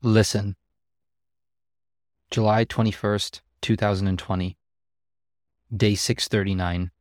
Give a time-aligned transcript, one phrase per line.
[0.00, 0.54] Listen.
[2.30, 4.56] July 21st, 2020.
[5.76, 6.92] Day 639.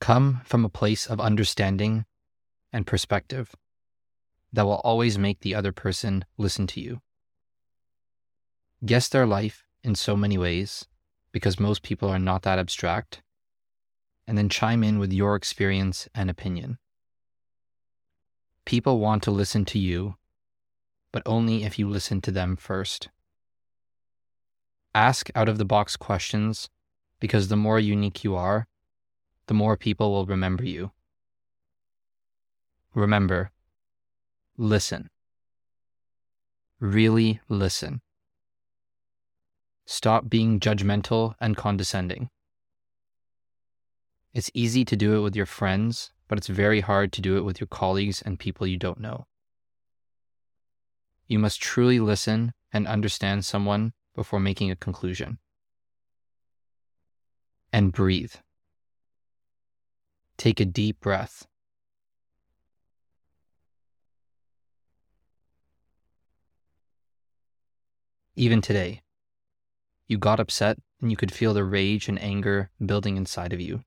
[0.00, 2.06] Come from a place of understanding
[2.72, 3.54] and perspective
[4.52, 7.00] that will always make the other person listen to you.
[8.84, 10.86] Guess their life in so many ways
[11.30, 13.22] because most people are not that abstract,
[14.26, 16.78] and then chime in with your experience and opinion.
[18.64, 20.16] People want to listen to you
[21.14, 23.08] but only if you listen to them first.
[24.96, 26.68] Ask out of the box questions
[27.20, 28.66] because the more unique you are,
[29.46, 30.90] the more people will remember you.
[32.94, 33.52] Remember,
[34.58, 35.08] listen.
[36.80, 38.00] Really listen.
[39.86, 42.28] Stop being judgmental and condescending.
[44.32, 47.44] It's easy to do it with your friends, but it's very hard to do it
[47.44, 49.28] with your colleagues and people you don't know.
[51.26, 55.38] You must truly listen and understand someone before making a conclusion.
[57.72, 58.34] And breathe.
[60.36, 61.46] Take a deep breath.
[68.36, 69.00] Even today,
[70.08, 73.84] you got upset and you could feel the rage and anger building inside of you,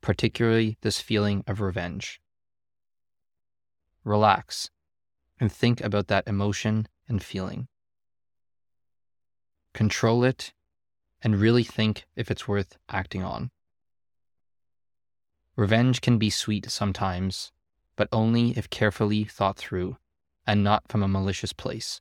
[0.00, 2.20] particularly this feeling of revenge.
[4.04, 4.70] Relax
[5.40, 7.66] and think about that emotion and feeling.
[9.72, 10.52] Control it
[11.22, 13.50] and really think if it's worth acting on.
[15.56, 17.52] Revenge can be sweet sometimes,
[17.96, 19.96] but only if carefully thought through
[20.46, 22.00] and not from a malicious place.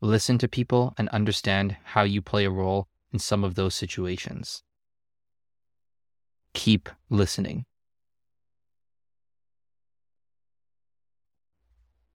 [0.00, 4.62] Listen to people and understand how you play a role in some of those situations.
[6.52, 7.64] Keep listening.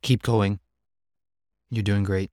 [0.03, 0.59] Keep going.
[1.71, 2.32] You're doing great.